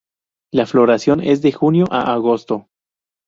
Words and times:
La 0.51 0.65
floración 0.65 1.19
es 1.21 1.43
de 1.43 1.51
junio 1.51 1.85
a 1.91 2.11
agosto. 2.11 2.65